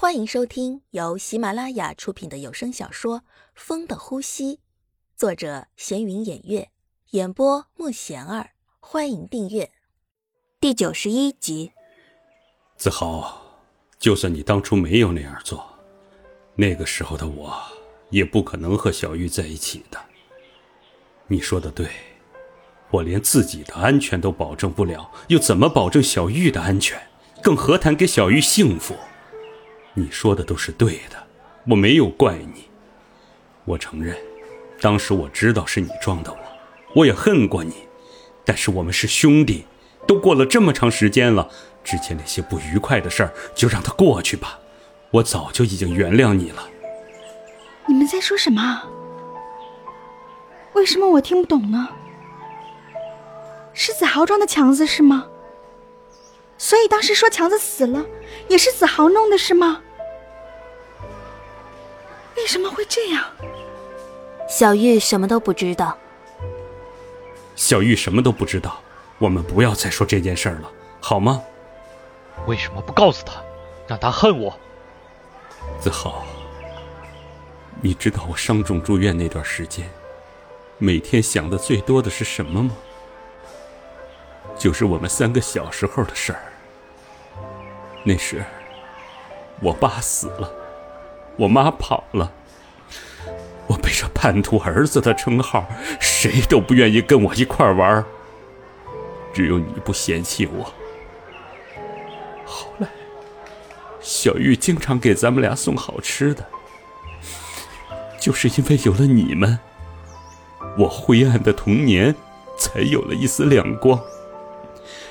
[0.00, 3.18] 欢迎收听由喜马拉雅出品的有声小说
[3.56, 4.54] 《风的呼吸》，
[5.16, 6.70] 作者闲云掩月，
[7.10, 8.50] 演播慕贤儿。
[8.78, 9.72] 欢迎订阅
[10.60, 11.72] 第九十一集。
[12.76, 13.42] 子豪，
[13.98, 15.68] 就算你当初没有那样做，
[16.54, 17.60] 那个时候的我
[18.10, 19.98] 也不可能和小玉在一起的。
[21.26, 21.88] 你说的对，
[22.92, 27.08] 我连自己的安全都保证不了，又怎么保证小玉的安全？
[27.42, 28.94] 更何谈给小玉幸福？
[29.98, 31.26] 你说的都是对的，
[31.68, 32.68] 我没有怪你。
[33.64, 34.16] 我承认，
[34.80, 36.38] 当时我知道是你撞的我，
[36.96, 37.74] 我也恨过你。
[38.44, 39.66] 但是我们是兄弟，
[40.06, 41.50] 都过了这么长时间了，
[41.84, 44.58] 之前那些不愉快的事儿就让它过去吧。
[45.10, 46.66] 我早就已经原谅你了。
[47.86, 48.82] 你们在说什么？
[50.74, 51.88] 为什么我听不懂呢？
[53.74, 55.26] 是子豪撞的强子是吗？
[56.56, 58.04] 所以当时说强子死了，
[58.48, 59.82] 也是子豪弄的是吗？
[62.48, 63.22] 为什么会这样？
[64.48, 65.94] 小玉什么都不知道。
[67.54, 68.80] 小玉什么都不知道，
[69.18, 71.42] 我们不要再说这件事儿了，好吗？
[72.46, 73.34] 为什么不告诉他，
[73.86, 74.58] 让他恨我？
[75.78, 76.24] 子豪，
[77.82, 79.86] 你知道我伤重住院那段时间，
[80.78, 82.70] 每天想的最多的是什么吗？
[84.56, 86.40] 就是我们三个小时候的事儿。
[88.04, 88.42] 那时，
[89.60, 90.50] 我爸死了。
[91.36, 92.32] 我妈跑了，
[93.68, 95.68] 我背着叛徒儿子的称号，
[96.00, 98.04] 谁都不愿意跟我一块玩
[99.32, 100.64] 只有你不嫌弃我。
[102.44, 102.88] 后来，
[104.00, 106.44] 小玉经常给咱们俩送好吃的，
[108.18, 109.58] 就是因为有了你们，
[110.78, 112.14] 我灰暗的童年
[112.56, 114.00] 才有了一丝亮光。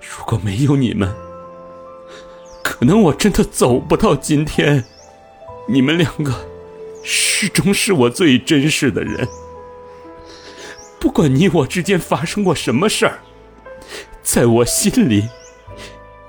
[0.00, 1.14] 如果没有你们，
[2.64, 4.84] 可能我真的走不到今天。
[5.68, 6.32] 你们两个
[7.02, 9.26] 始终是我最珍视的人，
[10.98, 13.20] 不管你我之间发生过什么事儿，
[14.22, 15.28] 在我心里，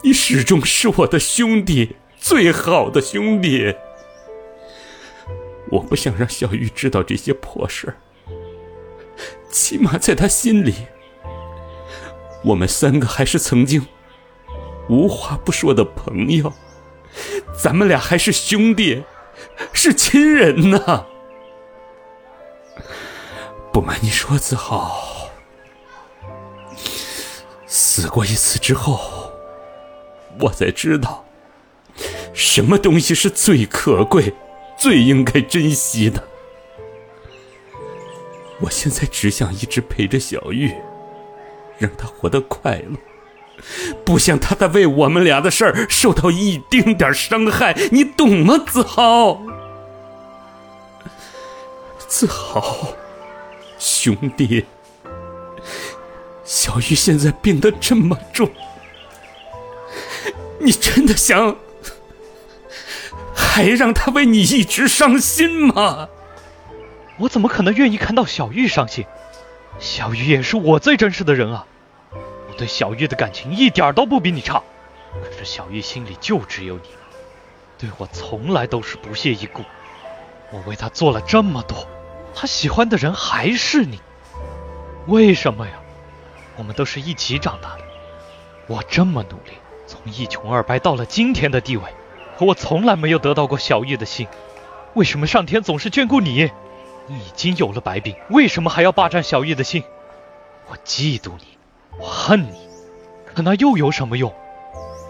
[0.01, 3.75] 你始终是我的兄弟，最好的兄弟。
[5.69, 7.95] 我不想让小玉知道这些破事儿，
[9.49, 10.73] 起码在他心里，
[12.43, 13.85] 我们三个还是曾经
[14.89, 16.53] 无话不说的朋友，
[17.61, 19.03] 咱们俩还是兄弟。
[19.73, 21.05] 是亲人呐！
[23.73, 25.29] 不瞒你说，子豪，
[27.65, 29.31] 死过一次之后，
[30.41, 31.25] 我才知道，
[32.33, 34.33] 什么东西是最可贵、
[34.77, 36.27] 最应该珍惜的。
[38.61, 40.75] 我现在只想一直陪着小玉，
[41.77, 42.97] 让她活得快乐。
[44.03, 49.41] 不想她再为我们俩的事儿受到一丁点伤害，你懂吗，子豪？
[52.11, 52.89] 自豪，
[53.79, 54.65] 兄弟，
[56.43, 58.51] 小玉现在病得这么重，
[60.59, 61.55] 你真的想
[63.33, 66.09] 还让他为你一直伤心吗？
[67.17, 69.05] 我怎么可能愿意看到小玉伤心？
[69.79, 71.65] 小玉也是我最珍视的人啊！
[72.11, 74.61] 我对小玉的感情一点都不比你差，
[75.13, 76.89] 可是小玉心里就只有你，
[77.77, 79.63] 对我从来都是不屑一顾。
[80.51, 81.87] 我为她做了这么多，
[82.33, 83.99] 他喜欢的人还是你，
[85.07, 85.73] 为什么呀？
[86.57, 87.83] 我们都是一起长大的，
[88.67, 89.53] 我这么努力，
[89.87, 91.83] 从一穷二白到了今天的地位，
[92.37, 94.27] 可我从来没有得到过小玉的心，
[94.93, 96.51] 为什么上天总是眷顾你？
[97.07, 99.83] 你已经有了白病，为什么还要霸占小玉的心？
[100.67, 101.57] 我嫉妒你。
[101.99, 102.69] 我恨你，
[103.25, 104.33] 可那又有什么用？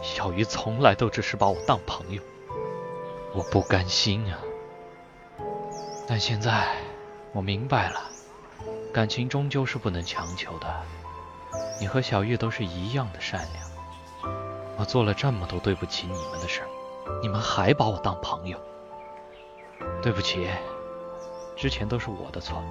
[0.01, 2.21] 小鱼从来都只是把我当朋友，
[3.35, 4.39] 我不甘心啊！
[6.07, 6.75] 但现在
[7.33, 8.01] 我明白了，
[8.93, 10.67] 感情终究是不能强求的。
[11.79, 14.33] 你和小玉都是一样的善良，
[14.77, 16.67] 我做了这么多对不起你们的事儿，
[17.21, 18.57] 你们还把我当朋友？
[20.01, 20.47] 对不起，
[21.55, 22.61] 之前都是我的错。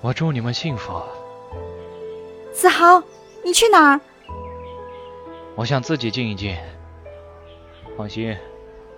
[0.00, 1.02] 我祝你们幸福。
[2.52, 3.02] 子豪，
[3.44, 4.00] 你去哪儿？
[5.54, 6.56] 我想自己静一静。
[7.96, 8.36] 放心，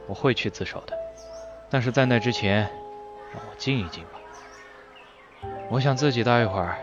[0.07, 0.97] 我会去自首的。
[1.71, 2.63] 但是在那之前，
[3.33, 4.21] 让我静一静吧。
[5.71, 6.77] 我想自己待一会儿。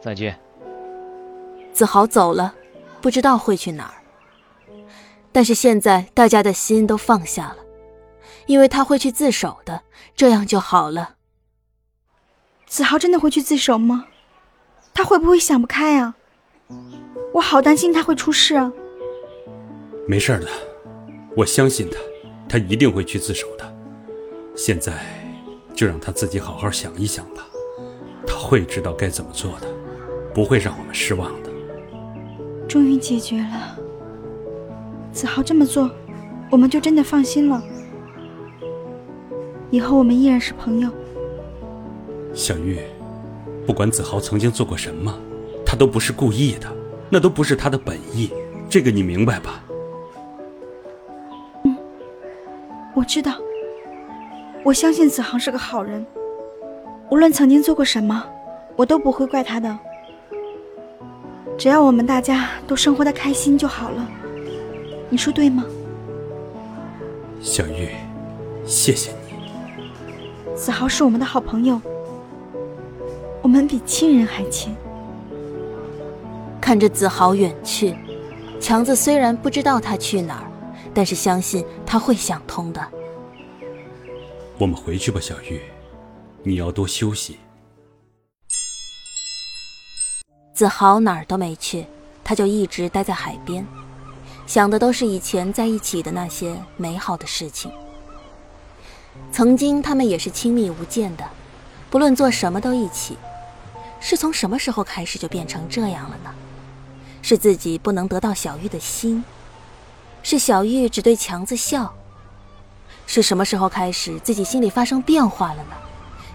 [0.00, 0.38] 再见。
[1.72, 2.54] 子豪走了，
[3.00, 3.94] 不知道会去哪儿。
[5.32, 7.56] 但是现在大家的心都放下了，
[8.46, 9.82] 因为他会去自首的，
[10.14, 11.16] 这样就好了。
[12.66, 14.06] 子豪真的会去自首吗？
[14.94, 16.14] 他会不会想不开啊？
[17.34, 18.72] 我好担心他会出事啊！
[20.08, 20.48] 没事的，
[21.36, 21.98] 我相信他，
[22.48, 23.76] 他一定会去自首的。
[24.56, 24.94] 现在
[25.74, 27.46] 就让他自己好好想一想吧，
[28.26, 29.66] 他会知道该怎么做的，
[30.34, 31.50] 不会让我们失望的。
[32.68, 33.78] 终于解决了，
[35.12, 35.90] 子豪这么做，
[36.50, 37.62] 我们就真的放心了。
[39.70, 40.90] 以后我们依然是朋友。
[42.34, 42.78] 小玉，
[43.66, 45.16] 不管子豪曾经做过什么，
[45.64, 46.68] 他都不是故意的，
[47.08, 48.30] 那都不是他的本意，
[48.68, 49.64] 这个你明白吧？
[51.64, 51.76] 嗯，
[52.94, 53.34] 我知道。
[54.64, 56.04] 我相信子航是个好人，
[57.10, 58.24] 无论曾经做过什么，
[58.74, 59.78] 我都不会怪他的。
[61.56, 64.06] 只要我们大家都生活的开心就好了，
[65.08, 65.64] 你说对吗？
[67.40, 67.90] 小玉，
[68.66, 70.56] 谢谢你。
[70.56, 71.80] 子豪是我们的好朋友，
[73.40, 74.74] 我们比亲人还亲。
[76.60, 77.94] 看着子豪远去，
[78.58, 80.50] 强子虽然不知道他去哪儿，
[80.92, 82.84] 但是相信他会想通的。
[84.58, 85.60] 我们回去吧，小玉，
[86.42, 87.38] 你要多休息。
[90.54, 91.86] 子豪哪儿都没去，
[92.24, 93.66] 他就一直待在海边，
[94.46, 97.70] 想的都是以前在一起的那些美好的事情。
[99.30, 101.28] 曾经他们也是亲密无间的，
[101.90, 103.16] 不论做什么都一起。
[103.98, 106.32] 是从什么时候开始就变成这样了呢？
[107.22, 109.24] 是自己不能得到小玉的心，
[110.22, 111.92] 是小玉只对强子笑。
[113.06, 115.76] 是什么时候开始，自己心里发生变化了呢？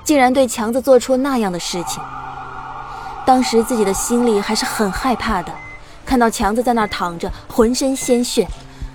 [0.04, 2.02] 竟然对强子做出那样的事情。
[3.26, 5.54] 当时自己的心里还是很害怕的，
[6.06, 8.48] 看到强子在那儿躺着，浑身鲜血，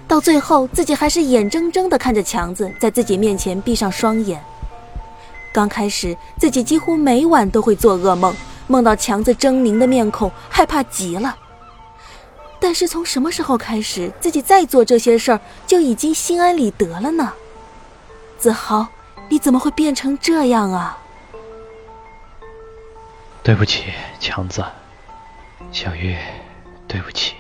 [0.08, 4.42] 到最后自己还是眼睁睁地看着强子在自己面前闭上双眼。
[5.52, 8.34] 刚开始自己几乎每晚都会做噩梦，
[8.66, 11.36] 梦到强子狰狞的面孔，害怕极了。
[12.58, 17.32] 但是从什么时候开始，自己再做这些事儿就已经心安理得了呢？
[18.38, 18.86] 子豪，
[19.28, 20.98] 你怎么会变成这样啊？
[23.42, 23.84] 对不起，
[24.18, 24.64] 强子，
[25.72, 26.16] 小玉，
[26.88, 27.34] 对不起。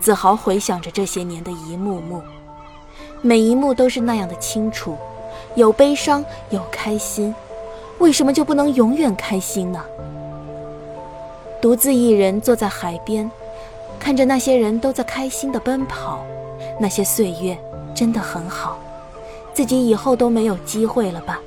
[0.00, 2.22] 子豪回想着这些年的一幕幕，
[3.20, 4.96] 每一幕都是那样的清楚，
[5.54, 7.34] 有悲伤，有开心，
[7.98, 9.84] 为什么就不能永远开心呢？
[11.60, 13.30] 独自一人坐在海边，
[14.00, 16.24] 看着那些人都在开心的奔跑，
[16.80, 17.58] 那些岁月。
[17.94, 18.78] 真的很好，
[19.52, 21.38] 自己以后都没有机会了吧？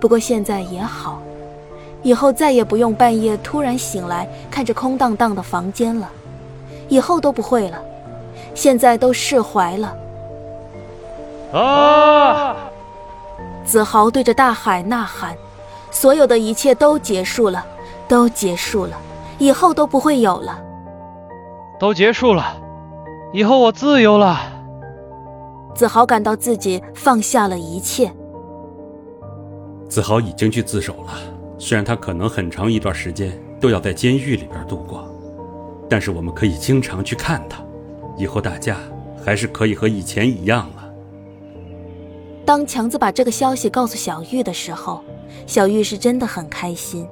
[0.00, 1.20] 不过现在也好，
[2.02, 6.08] 以后再也不用半夜突然醒来看着空荡荡的房间了，
[6.88, 7.78] 以后都不会了。
[8.54, 9.96] 现在都释怀了。
[11.52, 12.56] 啊！
[13.64, 15.34] 子豪对着大海呐喊
[15.90, 17.64] ：“所有的一切都结束了，
[18.08, 18.96] 都结束了，
[19.38, 20.58] 以后都不会有了。
[21.78, 22.56] 都结束了，
[23.32, 24.38] 以后我自由了。”
[25.76, 28.10] 子豪感到自己放下了一切。
[29.88, 31.12] 子豪已经去自首了，
[31.58, 35.06] 虽然他可能很长一段时间都要在监狱里边度过，
[35.88, 37.62] 但是我们可以经常去看他。
[38.16, 38.78] 以后大家
[39.22, 40.90] 还是可以和以前一样了。
[42.46, 45.04] 当强子把这个消息告诉小玉的时候，
[45.46, 47.06] 小玉是真的很开心。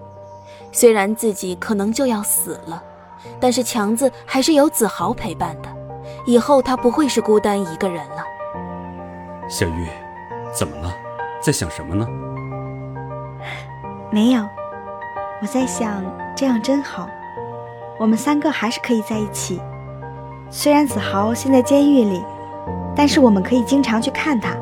[0.72, 2.82] 虽然自己可能就要死了，
[3.38, 5.68] 但是强子还是有子豪陪伴的，
[6.26, 8.24] 以后他不会是孤单一个人了。
[9.48, 9.86] 小玉，
[10.52, 10.94] 怎么了？
[11.40, 12.08] 在想什么呢？
[14.10, 14.42] 没有，
[15.42, 16.02] 我在想，
[16.34, 17.08] 这样真好，
[17.98, 19.60] 我们三个还是可以在一起。
[20.50, 22.24] 虽然子豪现在监狱里，
[22.96, 24.56] 但是我们可以经常去看他，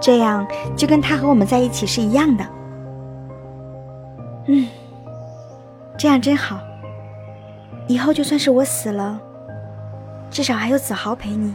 [0.00, 2.44] 这样就跟他和我们在一起是一样的。
[4.48, 4.68] 嗯，
[5.96, 6.58] 这样真好。
[7.86, 9.18] 以后就算是我死了，
[10.30, 11.54] 至少还有子豪陪你。